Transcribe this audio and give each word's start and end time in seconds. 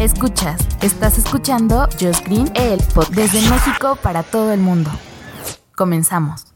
Escuchas, 0.00 0.66
estás 0.80 1.18
escuchando 1.18 1.86
Just 2.00 2.26
Green, 2.26 2.50
el 2.54 2.78
podcast 2.94 3.14
desde 3.14 3.50
México 3.50 3.98
para 4.02 4.22
todo 4.22 4.50
el 4.50 4.58
mundo. 4.58 4.90
Comenzamos. 5.76 6.46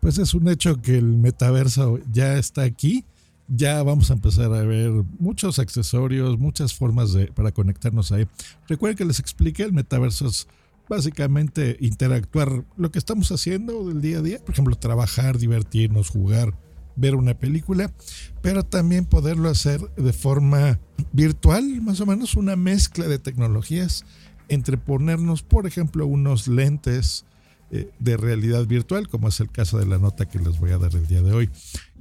Pues 0.00 0.18
es 0.18 0.34
un 0.34 0.48
hecho 0.48 0.82
que 0.82 0.98
el 0.98 1.04
metaverso 1.04 2.00
ya 2.10 2.38
está 2.38 2.62
aquí. 2.62 3.04
Ya 3.46 3.84
vamos 3.84 4.10
a 4.10 4.14
empezar 4.14 4.46
a 4.46 4.62
ver 4.62 4.90
muchos 5.20 5.60
accesorios, 5.60 6.40
muchas 6.40 6.74
formas 6.74 7.12
de, 7.12 7.28
para 7.28 7.52
conectarnos 7.52 8.10
ahí. 8.10 8.26
Recuerden 8.66 8.96
que 8.96 9.04
les 9.04 9.20
expliqué, 9.20 9.62
el 9.62 9.72
metaverso 9.72 10.26
es 10.26 10.48
básicamente 10.88 11.76
interactuar 11.78 12.64
lo 12.76 12.90
que 12.90 12.98
estamos 12.98 13.30
haciendo 13.30 13.86
del 13.86 14.00
día 14.00 14.18
a 14.18 14.22
día. 14.22 14.38
Por 14.40 14.54
ejemplo, 14.54 14.74
trabajar, 14.74 15.38
divertirnos, 15.38 16.08
jugar, 16.08 16.52
ver 16.96 17.14
una 17.14 17.34
película, 17.34 17.92
pero 18.40 18.64
también 18.64 19.04
poderlo 19.04 19.48
hacer 19.48 19.80
de 19.96 20.12
forma 20.12 20.78
virtual, 21.12 21.80
más 21.82 22.00
o 22.00 22.06
menos 22.06 22.34
una 22.34 22.56
mezcla 22.56 23.06
de 23.06 23.18
tecnologías 23.18 24.04
entre 24.48 24.76
ponernos, 24.76 25.42
por 25.42 25.66
ejemplo, 25.66 26.06
unos 26.06 26.48
lentes 26.48 27.24
eh, 27.70 27.90
de 27.98 28.16
realidad 28.18 28.66
virtual, 28.66 29.08
como 29.08 29.28
es 29.28 29.40
el 29.40 29.50
caso 29.50 29.78
de 29.78 29.86
la 29.86 29.98
nota 29.98 30.28
que 30.28 30.38
les 30.38 30.58
voy 30.58 30.72
a 30.72 30.78
dar 30.78 30.94
el 30.94 31.06
día 31.06 31.22
de 31.22 31.32
hoy, 31.32 31.50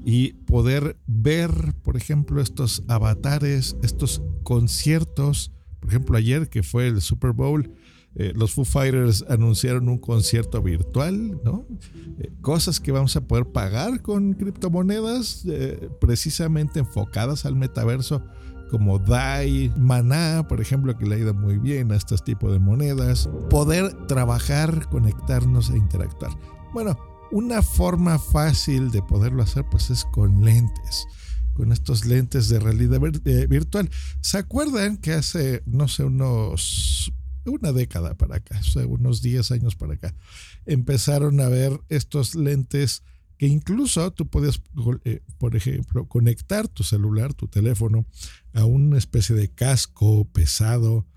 y 0.03 0.33
poder 0.33 0.97
ver, 1.07 1.73
por 1.83 1.95
ejemplo, 1.95 2.41
estos 2.41 2.83
avatares, 2.87 3.77
estos 3.81 4.21
conciertos, 4.43 5.51
por 5.79 5.89
ejemplo, 5.89 6.17
ayer 6.17 6.49
que 6.49 6.61
fue 6.61 6.87
el 6.87 7.01
Super 7.01 7.31
Bowl, 7.31 7.71
eh, 8.15 8.33
los 8.35 8.53
Foo 8.53 8.65
Fighters 8.65 9.23
anunciaron 9.29 9.87
un 9.87 9.97
concierto 9.97 10.61
virtual, 10.61 11.39
¿no? 11.43 11.65
Eh, 12.19 12.31
cosas 12.41 12.79
que 12.79 12.91
vamos 12.91 13.15
a 13.15 13.21
poder 13.21 13.45
pagar 13.45 14.01
con 14.01 14.33
criptomonedas 14.33 15.45
eh, 15.47 15.89
precisamente 16.01 16.79
enfocadas 16.79 17.45
al 17.45 17.55
metaverso, 17.55 18.21
como 18.69 18.99
DAI, 18.99 19.71
Maná, 19.77 20.45
por 20.47 20.61
ejemplo, 20.61 20.97
que 20.97 21.05
le 21.05 21.15
ha 21.15 21.19
ido 21.19 21.33
muy 21.33 21.57
bien 21.57 21.91
a 21.91 21.95
este 21.95 22.15
tipo 22.17 22.51
de 22.51 22.59
monedas. 22.59 23.29
Poder 23.49 24.07
trabajar, 24.07 24.87
conectarnos 24.89 25.69
e 25.69 25.77
interactuar. 25.77 26.31
Bueno, 26.73 26.97
una 27.31 27.61
forma 27.61 28.19
fácil 28.19 28.91
de 28.91 29.01
poderlo 29.01 29.43
hacer 29.43 29.65
pues 29.71 29.89
es 29.89 30.03
con 30.05 30.43
lentes 30.43 31.07
con 31.53 31.73
estos 31.73 32.05
lentes 32.05 32.47
de 32.47 32.59
realidad 32.59 33.01
virtual. 33.49 33.89
¿Se 34.21 34.37
acuerdan 34.37 34.95
que 34.95 35.11
hace, 35.11 35.61
no 35.65 35.89
sé, 35.89 36.05
unos 36.05 37.11
una 37.49 37.71
década 37.71 38.15
para 38.15 38.37
acá, 38.37 38.59
unos 38.87 39.21
10 39.21 39.51
años 39.51 39.75
para 39.75 39.93
acá, 39.93 40.15
empezaron 40.65 41.39
a 41.39 41.49
ver 41.49 41.79
estos 41.89 42.35
lentes 42.35 43.03
que 43.37 43.47
incluso 43.47 44.11
tú 44.11 44.27
podías, 44.27 44.61
eh, 45.03 45.21
por 45.39 45.55
ejemplo, 45.55 46.07
conectar 46.07 46.67
tu 46.67 46.83
celular, 46.83 47.33
tu 47.33 47.47
teléfono, 47.47 48.05
a 48.53 48.65
una 48.65 48.99
especie 48.99 49.35
de 49.35 49.49
casco 49.49 50.25
pesado 50.25 51.07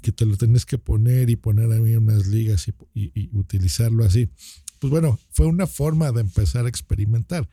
que 0.00 0.12
te 0.12 0.24
lo 0.24 0.36
tenés 0.36 0.64
que 0.64 0.78
poner 0.78 1.28
y 1.28 1.36
poner 1.36 1.70
a 1.72 1.76
mí 1.76 1.94
unas 1.94 2.26
ligas 2.26 2.68
y, 2.94 3.12
y 3.14 3.36
utilizarlo 3.36 4.04
así. 4.04 4.30
Pues 4.78 4.90
bueno, 4.90 5.18
fue 5.30 5.46
una 5.46 5.66
forma 5.66 6.10
de 6.12 6.22
empezar 6.22 6.64
a 6.64 6.68
experimentar. 6.68 7.48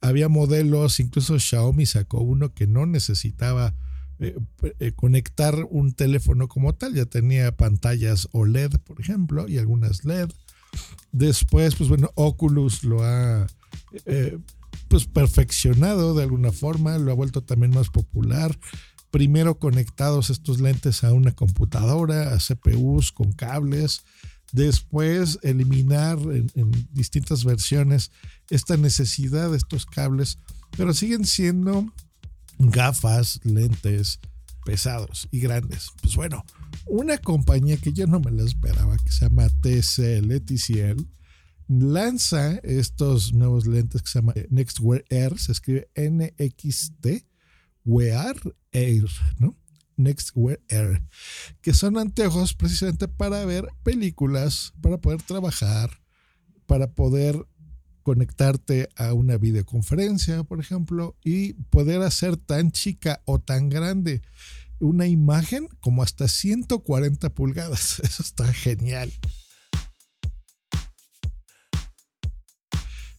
Había 0.00 0.28
modelos, 0.28 0.98
incluso 0.98 1.38
Xiaomi 1.38 1.86
sacó 1.86 2.22
uno 2.22 2.54
que 2.54 2.66
no 2.66 2.86
necesitaba 2.86 3.76
eh, 4.22 4.36
eh, 4.78 4.92
conectar 4.92 5.66
un 5.70 5.94
teléfono 5.94 6.46
como 6.46 6.74
tal. 6.74 6.94
Ya 6.94 7.06
tenía 7.06 7.56
pantallas 7.56 8.28
OLED, 8.32 8.72
por 8.84 9.00
ejemplo, 9.00 9.48
y 9.48 9.56
algunas 9.56 10.04
LED. 10.04 10.28
Después, 11.10 11.74
pues 11.74 11.88
bueno, 11.88 12.10
Oculus 12.16 12.84
lo 12.84 13.02
ha 13.02 13.46
eh, 14.04 14.38
pues 14.88 15.06
perfeccionado 15.06 16.14
de 16.14 16.24
alguna 16.24 16.52
forma, 16.52 16.98
lo 16.98 17.10
ha 17.10 17.14
vuelto 17.14 17.42
también 17.42 17.72
más 17.72 17.88
popular. 17.88 18.58
Primero 19.10 19.58
conectados 19.58 20.28
estos 20.28 20.60
lentes 20.60 21.02
a 21.02 21.14
una 21.14 21.32
computadora, 21.32 22.34
a 22.34 22.38
CPUs 22.38 23.12
con 23.12 23.32
cables. 23.32 24.02
Después 24.52 25.38
eliminar 25.42 26.18
en, 26.18 26.50
en 26.54 26.70
distintas 26.92 27.44
versiones 27.44 28.10
esta 28.50 28.76
necesidad 28.76 29.50
de 29.50 29.56
estos 29.56 29.86
cables, 29.86 30.38
pero 30.76 30.92
siguen 30.92 31.24
siendo 31.24 31.90
gafas, 32.60 33.40
lentes 33.44 34.20
pesados 34.64 35.28
y 35.30 35.40
grandes. 35.40 35.88
Pues 36.02 36.14
bueno, 36.16 36.44
una 36.86 37.18
compañía 37.18 37.76
que 37.78 37.92
yo 37.92 38.06
no 38.06 38.20
me 38.20 38.30
la 38.30 38.44
esperaba, 38.44 38.96
que 38.98 39.10
se 39.10 39.26
llama 39.26 39.48
TCL, 39.48 40.40
TCL, 40.44 41.06
lanza 41.68 42.56
estos 42.62 43.32
nuevos 43.32 43.66
lentes 43.66 44.02
que 44.02 44.10
se 44.10 44.18
llama 44.18 44.34
Nextwear 44.50 45.04
Air, 45.08 45.38
se 45.38 45.52
escribe 45.52 45.88
NXT 45.96 47.24
Wear 47.84 48.36
Air, 48.72 49.08
¿no? 49.38 49.56
Nextwear 49.96 50.60
Air, 50.68 51.02
que 51.62 51.74
son 51.74 51.98
anteojos 51.98 52.54
precisamente 52.54 53.08
para 53.08 53.44
ver 53.44 53.68
películas, 53.82 54.72
para 54.80 54.98
poder 54.98 55.22
trabajar, 55.22 55.90
para 56.66 56.92
poder 56.92 57.46
conectarte 58.02 58.88
a 58.96 59.12
una 59.12 59.36
videoconferencia, 59.36 60.44
por 60.44 60.60
ejemplo, 60.60 61.16
y 61.24 61.54
poder 61.54 62.02
hacer 62.02 62.36
tan 62.36 62.70
chica 62.72 63.22
o 63.24 63.38
tan 63.38 63.68
grande 63.68 64.22
una 64.78 65.06
imagen 65.06 65.68
como 65.80 66.02
hasta 66.02 66.26
140 66.26 67.34
pulgadas. 67.34 68.00
Eso 68.02 68.22
está 68.22 68.52
genial. 68.52 69.12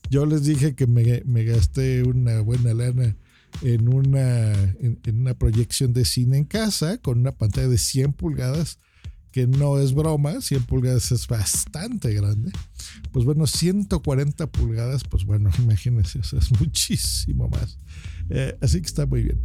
Yo 0.09 0.25
les 0.25 0.43
dije 0.43 0.75
que 0.75 0.87
me, 0.87 1.43
gasté 1.45 2.03
una 2.03 2.41
buena 2.41 2.73
lana 2.73 3.15
en 3.61 3.87
una, 3.87 4.51
en 4.53 4.99
una 5.21 5.35
proyección 5.35 5.93
de 5.93 6.03
cine 6.03 6.37
en 6.37 6.43
casa 6.43 6.97
con 6.97 7.19
una 7.19 7.31
pantalla 7.31 7.69
de 7.69 7.77
100 7.77 8.13
pulgadas 8.13 8.77
que 9.31 9.47
no 9.47 9.79
es 9.79 9.93
broma, 9.93 10.41
100 10.41 10.63
pulgadas 10.63 11.11
es 11.11 11.27
bastante 11.27 12.13
grande. 12.13 12.51
Pues 13.11 13.25
bueno, 13.25 13.47
140 13.47 14.47
pulgadas, 14.47 15.03
pues 15.03 15.25
bueno, 15.25 15.49
imagínense, 15.59 16.19
es 16.19 16.59
muchísimo 16.59 17.47
más. 17.49 17.77
Eh, 18.29 18.57
así 18.61 18.81
que 18.81 18.87
está 18.87 19.05
muy 19.05 19.23
bien. 19.23 19.41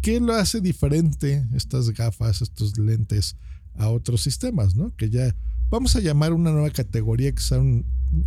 ¿Qué 0.00 0.20
lo 0.20 0.34
hace 0.34 0.60
diferente 0.60 1.46
estas 1.54 1.90
gafas, 1.90 2.42
estos 2.42 2.78
lentes 2.78 3.36
a 3.74 3.88
otros 3.88 4.22
sistemas, 4.22 4.76
no? 4.76 4.94
Que 4.96 5.10
ya 5.10 5.34
vamos 5.70 5.96
a 5.96 6.00
llamar 6.00 6.32
una 6.32 6.52
nueva 6.52 6.70
categoría 6.70 7.32
que 7.32 7.42
son, 7.42 7.86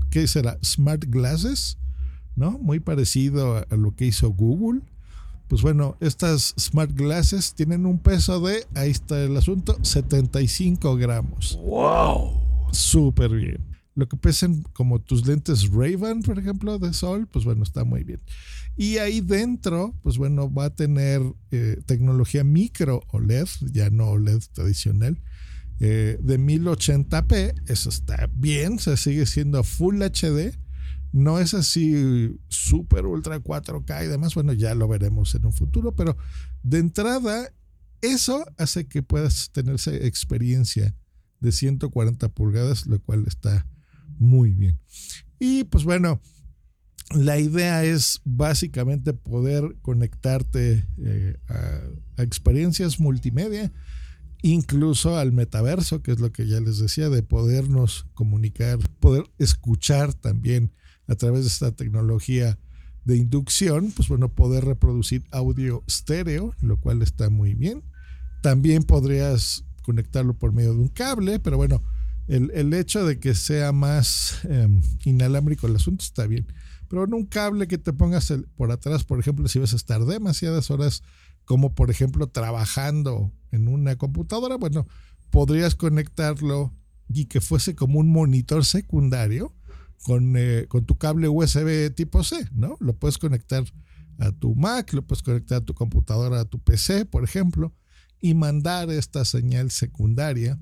¿qué 0.09 0.27
será? 0.27 0.57
Smart 0.63 1.05
Glasses, 1.07 1.77
¿no? 2.35 2.57
Muy 2.57 2.79
parecido 2.79 3.65
a 3.69 3.75
lo 3.75 3.95
que 3.95 4.07
hizo 4.07 4.29
Google 4.29 4.81
pues 5.47 5.61
bueno, 5.61 5.97
estas 6.01 6.53
Smart 6.59 6.91
Glasses 6.91 7.53
tienen 7.53 7.85
un 7.85 7.99
peso 7.99 8.39
de, 8.41 8.65
ahí 8.75 8.91
está 8.91 9.23
el 9.23 9.35
asunto, 9.37 9.77
75 9.81 10.95
gramos. 10.97 11.57
¡Wow! 11.63 12.69
Súper 12.71 13.31
bien. 13.31 13.77
Lo 13.95 14.07
que 14.07 14.17
pesen 14.17 14.63
como 14.73 14.99
tus 14.99 15.25
lentes 15.25 15.71
Ray-Ban, 15.71 16.21
por 16.21 16.37
ejemplo, 16.37 16.77
de 16.77 16.93
sol, 16.93 17.27
pues 17.31 17.45
bueno, 17.45 17.63
está 17.63 17.83
muy 17.83 18.03
bien. 18.03 18.21
Y 18.75 18.97
ahí 18.97 19.21
dentro, 19.21 19.95
pues 20.03 20.17
bueno, 20.17 20.53
va 20.53 20.65
a 20.65 20.75
tener 20.75 21.21
eh, 21.51 21.81
tecnología 21.85 22.43
micro 22.43 23.01
OLED, 23.11 23.47
ya 23.71 23.89
no 23.89 24.09
OLED 24.09 24.41
tradicional, 24.53 25.17
eh, 25.79 26.19
de 26.21 26.39
1080p. 26.39 27.55
Eso 27.67 27.89
está 27.89 28.29
bien, 28.33 28.77
se 28.77 28.97
sigue 28.97 29.25
siendo 29.25 29.63
Full 29.63 30.03
HD 30.03 30.55
no 31.11 31.39
es 31.39 31.53
así 31.53 32.37
super 32.47 33.05
ultra 33.05 33.39
4K 33.41 34.05
y 34.05 34.07
demás. 34.07 34.35
Bueno, 34.35 34.53
ya 34.53 34.75
lo 34.75 34.87
veremos 34.87 35.33
en 35.35 35.45
un 35.45 35.53
futuro, 35.53 35.95
pero 35.95 36.17
de 36.63 36.79
entrada, 36.79 37.51
eso 38.01 38.45
hace 38.57 38.87
que 38.87 39.03
puedas 39.03 39.51
tener 39.51 39.75
esa 39.75 39.95
experiencia 39.95 40.95
de 41.39 41.51
140 41.51 42.29
pulgadas, 42.29 42.87
lo 42.87 42.99
cual 43.01 43.25
está 43.27 43.67
muy 44.17 44.53
bien. 44.53 44.79
Y 45.39 45.63
pues 45.65 45.83
bueno, 45.83 46.21
la 47.15 47.39
idea 47.39 47.83
es 47.83 48.21
básicamente 48.25 49.13
poder 49.13 49.77
conectarte 49.81 50.85
eh, 50.97 51.37
a, 51.47 51.81
a, 52.21 52.23
experiencias 52.23 52.99
multimedia, 52.99 53.71
incluso 54.41 55.17
al 55.17 55.31
metaverso, 55.31 56.01
que 56.01 56.11
es 56.11 56.19
lo 56.19 56.31
que 56.31 56.47
ya 56.47 56.59
les 56.59 56.79
decía, 56.79 57.09
de 57.09 57.23
podernos 57.23 58.07
comunicar, 58.13 58.79
poder 58.99 59.23
escuchar 59.37 60.13
también 60.13 60.73
a 61.07 61.15
través 61.15 61.41
de 61.41 61.47
esta 61.47 61.71
tecnología 61.71 62.57
de 63.05 63.17
inducción, 63.17 63.91
pues 63.95 64.09
bueno, 64.09 64.29
poder 64.29 64.65
reproducir 64.65 65.23
audio 65.31 65.83
estéreo, 65.87 66.53
lo 66.61 66.77
cual 66.77 67.01
está 67.01 67.29
muy 67.29 67.53
bien. 67.53 67.83
También 68.41 68.83
podrías 68.83 69.63
conectarlo 69.83 70.33
por 70.33 70.51
medio 70.51 70.73
de 70.73 70.81
un 70.81 70.89
cable, 70.89 71.39
pero 71.39 71.55
bueno, 71.55 71.81
el, 72.27 72.51
el 72.53 72.73
hecho 72.73 73.05
de 73.05 73.19
que 73.19 73.33
sea 73.33 73.71
más 73.71 74.39
eh, 74.43 74.67
inalámbrico 75.05 75.67
el 75.67 75.77
asunto 75.77 76.03
está 76.03 76.27
bien. 76.27 76.47
Pero 76.89 77.05
en 77.05 77.13
un 77.13 77.25
cable 77.25 77.67
que 77.67 77.77
te 77.77 77.93
pongas 77.93 78.29
el, 78.31 78.45
por 78.55 78.71
atrás, 78.71 79.03
por 79.05 79.19
ejemplo, 79.19 79.47
si 79.47 79.59
vas 79.59 79.73
a 79.73 79.77
estar 79.77 80.03
demasiadas 80.05 80.69
horas, 80.69 81.03
como 81.45 81.73
por 81.73 81.89
ejemplo 81.89 82.27
trabajando 82.27 83.31
en 83.51 83.69
una 83.69 83.95
computadora, 83.95 84.57
bueno, 84.57 84.85
podrías 85.29 85.75
conectarlo 85.75 86.73
y 87.07 87.25
que 87.25 87.39
fuese 87.39 87.75
como 87.75 87.99
un 87.99 88.09
monitor 88.09 88.65
secundario 88.65 89.53
con, 90.03 90.35
eh, 90.37 90.65
con 90.67 90.85
tu 90.85 90.97
cable 90.97 91.27
USB 91.27 91.93
tipo 91.93 92.23
C, 92.23 92.47
¿no? 92.53 92.77
Lo 92.79 92.97
puedes 92.97 93.17
conectar 93.17 93.63
a 94.19 94.31
tu 94.31 94.55
Mac, 94.55 94.93
lo 94.93 95.05
puedes 95.05 95.23
conectar 95.23 95.61
a 95.61 95.65
tu 95.65 95.73
computadora, 95.73 96.41
a 96.41 96.45
tu 96.45 96.59
PC, 96.59 97.05
por 97.05 97.23
ejemplo, 97.23 97.73
y 98.19 98.33
mandar 98.33 98.89
esta 98.89 99.25
señal 99.25 99.71
secundaria. 99.71 100.59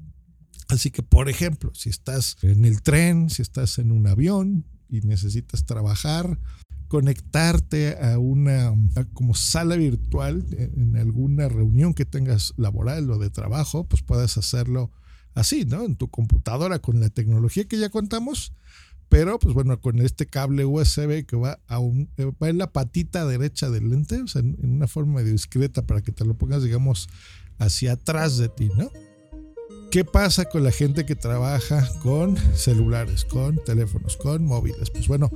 Así 0.68 0.92
que, 0.92 1.04
por 1.04 1.30
ejemplo, 1.30 1.72
si 1.74 1.90
estás 1.90 2.38
en 2.42 2.66
el 2.66 2.82
tren, 2.82 3.30
si 3.30 3.42
estás 3.42 3.78
en 3.78 3.92
un 3.92 4.08
avión 4.08 4.66
y 4.90 5.02
necesitas 5.02 5.66
trabajar, 5.66 6.40
conectarte 6.88 7.98
a 8.02 8.18
una 8.20 8.74
como 9.14 9.34
sala 9.36 9.76
virtual 9.76 10.46
en 10.52 10.96
alguna 10.98 11.50
reunión 11.50 11.94
que 11.94 12.06
tengas 12.06 12.54
laboral 12.58 13.10
o 13.12 13.18
de 13.18 13.30
trabajo, 13.30 13.88
pues 13.88 14.02
puedes 14.02 14.38
hacerlo 14.38 14.92
así, 15.34 15.66
¿no? 15.66 15.84
En 15.84 15.96
tu 15.96 16.10
computadora 16.10 16.80
con 16.80 17.00
la 17.00 17.10
tecnología 17.10 17.66
que 17.66 17.78
ya 17.78 17.90
contamos, 17.90 18.54
pero 19.10 19.40
pues 19.40 19.54
bueno, 19.54 19.80
con 19.80 20.00
este 20.00 20.26
cable 20.26 20.66
USB 20.66 21.26
que 21.26 21.36
va, 21.36 21.60
a 21.68 21.80
un, 21.80 22.10
va 22.20 22.50
en 22.50 22.58
la 22.58 22.72
patita 22.72 23.26
derecha 23.26 23.70
del 23.70 23.90
lente, 23.90 24.22
o 24.22 24.28
sea, 24.28 24.42
en, 24.42 24.58
una 24.62 24.88
forma 24.88 25.16
medio 25.16 25.32
discreta 25.32 25.86
para 25.86 26.02
que 26.02 26.12
te 26.12 26.26
lo 26.26 26.36
pongas, 26.36 26.64
digamos, 26.64 27.08
hacia 27.60 27.94
atrás 27.94 28.38
de 28.38 28.50
ti, 28.50 28.70
¿no? 28.76 28.90
¿Qué 29.92 30.04
pasa 30.04 30.46
con 30.46 30.64
la 30.64 30.72
gente 30.72 31.06
que 31.06 31.16
trabaja 31.16 31.88
con 32.02 32.36
celulares, 32.54 33.24
con 33.24 33.64
teléfonos, 33.64 34.18
con 34.18 34.44
móviles? 34.46 34.90
Pues 34.90 35.08
bueno, 35.08 35.32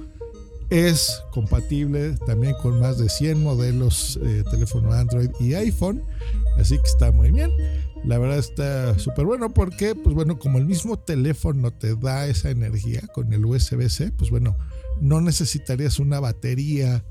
es 0.70 1.24
compatible 1.32 2.18
también 2.28 2.54
con 2.62 2.80
más 2.80 2.98
de 2.98 3.10
100 3.10 3.42
modelos 3.42 4.20
de 4.22 4.40
eh, 4.40 4.44
teléfono 4.44 4.92
Android 4.92 5.30
y 5.40 5.54
iPhone, 5.54 6.04
así 6.58 6.78
que 6.78 6.86
está 6.88 7.12
muy 7.12 7.32
bien. 7.32 7.52
La 8.04 8.18
verdad 8.18 8.38
está 8.38 8.98
súper 8.98 9.26
bueno 9.26 9.50
porque, 9.54 9.94
pues 9.94 10.16
bueno, 10.16 10.40
como 10.40 10.58
el 10.58 10.66
mismo 10.66 10.98
teléfono 10.98 11.72
te 11.72 11.96
da 11.96 12.28
esa 12.28 12.50
energía 12.50 13.02
con 13.14 13.34
el 13.34 13.46
USB-C, 13.46 14.14
pues 14.14 14.30
bueno, 14.30 14.58
no 15.02 15.22
necesitarías 15.22 16.00
una 16.00 16.20
batería 16.20 17.04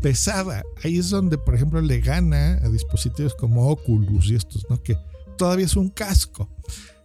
pesada. 0.00 0.64
Ahí 0.82 0.98
es 0.98 1.10
donde, 1.10 1.38
por 1.38 1.54
ejemplo, 1.54 1.80
le 1.80 2.00
gana 2.00 2.54
a 2.62 2.68
dispositivos 2.68 3.34
como 3.34 3.68
Oculus 3.68 4.26
y 4.26 4.34
estos, 4.34 4.68
¿no? 4.68 4.82
Que 4.82 4.96
todavía 5.38 5.66
es 5.66 5.76
un 5.76 5.90
casco. 5.90 6.50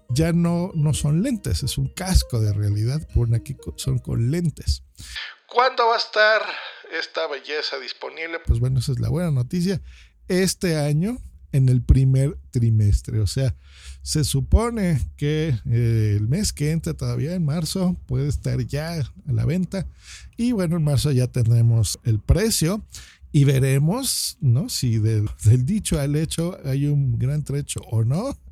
Ya 0.09 0.31
no, 0.33 0.71
no 0.73 0.93
son 0.93 1.21
lentes, 1.21 1.63
es 1.63 1.77
un 1.77 1.89
casco 1.89 2.39
de 2.39 2.53
realidad. 2.53 3.07
Por 3.13 3.33
aquí 3.35 3.55
son 3.75 3.99
con 3.99 4.31
lentes. 4.31 4.83
¿Cuándo 5.47 5.87
va 5.87 5.95
a 5.95 5.97
estar 5.97 6.41
esta 6.97 7.27
belleza 7.27 7.77
disponible? 7.79 8.39
Pues 8.45 8.59
bueno, 8.59 8.79
esa 8.79 8.93
es 8.93 8.99
la 8.99 9.09
buena 9.09 9.31
noticia. 9.31 9.81
Este 10.27 10.77
año, 10.77 11.17
en 11.57 11.69
el 11.69 11.81
primer 11.81 12.37
trimestre. 12.51 13.19
O 13.19 13.27
sea, 13.27 13.55
se 14.01 14.23
supone 14.23 15.01
que 15.17 15.55
eh, 15.65 16.15
el 16.17 16.27
mes 16.27 16.53
que 16.53 16.71
entra 16.71 16.93
todavía 16.93 17.35
en 17.35 17.43
marzo 17.43 17.95
puede 18.05 18.29
estar 18.29 18.59
ya 18.65 18.93
a 19.01 19.31
la 19.31 19.45
venta. 19.45 19.87
Y 20.37 20.53
bueno, 20.53 20.77
en 20.77 20.83
marzo 20.83 21.11
ya 21.11 21.27
tendremos 21.27 21.99
el 22.03 22.19
precio 22.19 22.83
y 23.31 23.43
veremos, 23.43 24.37
¿no? 24.39 24.69
Si 24.69 24.99
del, 24.99 25.29
del 25.43 25.65
dicho 25.65 25.99
al 25.99 26.15
hecho 26.15 26.57
hay 26.63 26.87
un 26.87 27.17
gran 27.19 27.43
trecho 27.43 27.81
o 27.91 28.03
no. 28.03 28.37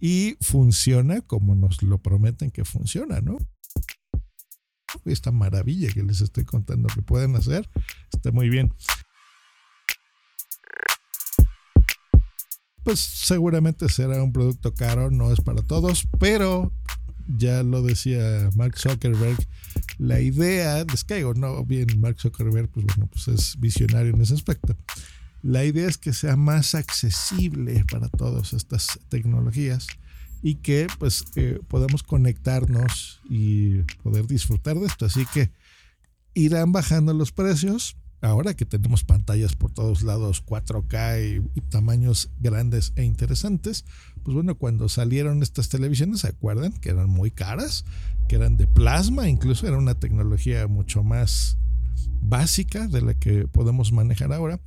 Y 0.00 0.36
funciona 0.40 1.20
como 1.22 1.56
nos 1.56 1.82
lo 1.82 1.98
prometen 1.98 2.52
que 2.52 2.64
funciona, 2.64 3.20
¿no? 3.20 3.38
Esta 5.04 5.32
maravilla 5.32 5.92
que 5.92 6.04
les 6.04 6.20
estoy 6.20 6.44
contando 6.44 6.86
que 6.94 7.02
pueden 7.02 7.34
hacer 7.34 7.68
está 8.12 8.30
muy 8.30 8.48
bien. 8.48 8.72
Pues 12.88 13.00
seguramente 13.00 13.86
será 13.90 14.22
un 14.22 14.32
producto 14.32 14.72
caro, 14.72 15.10
no 15.10 15.30
es 15.30 15.42
para 15.42 15.60
todos, 15.60 16.08
pero 16.18 16.72
ya 17.26 17.62
lo 17.62 17.82
decía 17.82 18.48
Mark 18.56 18.78
Zuckerberg, 18.78 19.36
la 19.98 20.22
idea, 20.22 20.80
es 20.80 21.04
que 21.04 21.22
no 21.36 21.62
bien 21.66 22.00
Mark 22.00 22.18
Zuckerberg, 22.18 22.70
pues 22.70 22.86
bueno, 22.86 23.06
pues 23.12 23.28
es 23.28 23.60
visionario 23.60 24.14
en 24.14 24.22
ese 24.22 24.32
aspecto. 24.32 24.74
La 25.42 25.66
idea 25.66 25.86
es 25.86 25.98
que 25.98 26.14
sea 26.14 26.36
más 26.36 26.74
accesible 26.74 27.84
para 27.92 28.08
todas 28.08 28.54
estas 28.54 28.98
tecnologías 29.10 29.86
y 30.40 30.54
que 30.54 30.86
pues 30.98 31.26
eh, 31.36 31.60
podamos 31.68 32.02
conectarnos 32.02 33.20
y 33.28 33.82
poder 34.02 34.26
disfrutar 34.26 34.78
de 34.78 34.86
esto. 34.86 35.04
Así 35.04 35.26
que 35.34 35.50
irán 36.32 36.72
bajando 36.72 37.12
los 37.12 37.32
precios 37.32 37.98
ahora 38.20 38.54
que 38.54 38.64
tenemos 38.64 39.04
pantallas 39.04 39.54
por 39.54 39.72
todos 39.72 40.02
lados 40.02 40.44
4K 40.44 41.42
y, 41.54 41.60
tamaños 41.62 42.30
grandes 42.40 42.92
e 42.96 43.04
interesantes, 43.04 43.84
pues 44.22 44.34
bueno, 44.34 44.56
cuando 44.56 44.88
salieron 44.88 45.42
estas 45.42 45.68
televisiones, 45.68 46.20
¿se 46.20 46.28
acuerdan? 46.28 46.72
Que 46.72 46.90
eran 46.90 47.08
muy 47.08 47.30
caras, 47.30 47.84
que 48.28 48.36
eran 48.36 48.56
de 48.56 48.66
plasma, 48.66 49.28
incluso 49.28 49.66
era 49.66 49.78
una 49.78 49.94
tecnología 49.94 50.66
mucho 50.66 51.02
más 51.02 51.58
básica 52.20 52.88
de 52.88 53.02
la 53.02 53.14
que 53.14 53.46
podemos 53.48 53.92
manejar 53.92 54.32
ahora. 54.32 54.60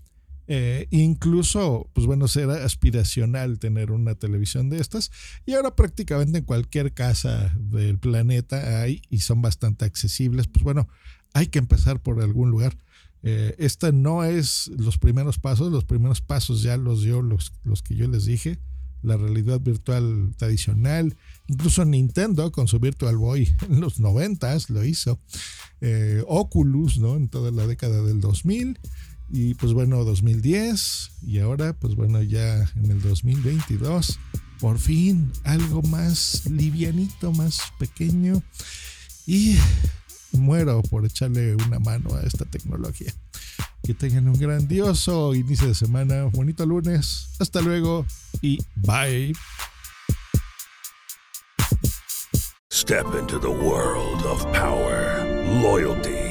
Eh, 0.48 0.88
incluso, 0.90 1.90
pues 1.94 2.06
bueno, 2.06 2.28
será 2.28 2.66
aspiracional 2.66 3.58
tener 3.60 3.92
una 3.92 4.16
televisión 4.16 4.70
de 4.70 4.80
estas. 4.80 5.12
Y 5.46 5.54
ahora 5.54 5.76
prácticamente 5.76 6.40
en 6.40 6.44
cualquier 6.44 6.94
casa 6.94 7.56
del 7.58 7.98
planeta 8.00 8.82
hay 8.82 9.02
y 9.10 9.20
son 9.20 9.42
bastante 9.42 9.86
accesibles. 9.86 10.48
Pues 10.48 10.64
bueno, 10.64 10.90
hay 11.34 11.48
que 11.48 11.60
empezar 11.60 12.02
por 12.02 12.22
algún 12.22 12.50
lugar. 12.50 12.76
Eh, 13.24 13.56
esta 13.60 13.92
no 13.92 14.24
es 14.24 14.72
los 14.78 14.98
primeros 14.98 15.38
pasos, 15.38 15.72
los 15.72 15.86
primeros 15.86 16.22
pasos 16.22 16.64
ya 16.64 16.78
los 16.78 17.04
dio 17.04 17.22
los, 17.22 17.54
los 17.64 17.84
que 17.84 17.96
yo 17.96 18.08
les 18.08 18.26
dije, 18.26 18.60
la 19.04 19.18
realidad 19.18 19.60
virtual 19.60 20.34
tradicional, 20.38 21.16
incluso 21.48 21.86
Nintendo 21.86 22.52
con 22.52 22.68
su 22.68 22.80
Virtual 22.80 23.18
Boy 23.18 23.54
en 23.70 23.80
los 23.80 24.00
90 24.00 24.58
lo 24.70 24.84
hizo, 24.84 25.20
eh, 25.82 26.24
Oculus, 26.28 26.98
¿no? 26.98 27.16
En 27.16 27.28
toda 27.30 27.52
la 27.52 27.68
década 27.68 28.02
del 28.04 28.22
2000 28.22 28.80
y 29.34 29.54
pues 29.56 29.74
bueno, 29.74 30.04
2010 30.04 31.12
y 31.22 31.40
ahora 31.40 31.74
pues 31.74 31.96
bueno, 31.96 32.22
ya 32.22 32.70
en 32.76 32.92
el 32.92 33.02
2022, 33.02 34.20
por 34.60 34.78
fin 34.78 35.32
algo 35.44 35.82
más 35.84 36.46
livianito, 36.50 37.32
más 37.32 37.60
pequeño 37.80 38.44
y 39.26 39.56
muero 40.34 40.82
por 40.84 41.06
echarle 41.06 41.56
una 41.56 41.80
mano 41.80 42.16
a 42.16 42.22
esta 42.22 42.46
tecnología. 42.46 43.14
Que 43.84 43.94
tengan 43.94 44.28
un 44.28 44.40
grandioso 44.40 45.34
inicio 45.34 45.68
de 45.68 45.76
semana, 45.76 46.26
bonito 46.26 46.66
lunes, 46.66 47.30
hasta 47.40 47.62
luego 47.62 48.06
y 48.42 48.60
bye. 48.76 49.34
Step 52.72 53.06
into 53.20 53.40
the 53.40 53.50
world 53.50 54.26
of 54.26 54.44
power, 54.54 55.26
loyalty 55.62 56.31